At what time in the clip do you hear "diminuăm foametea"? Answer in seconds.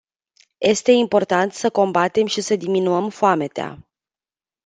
2.55-3.87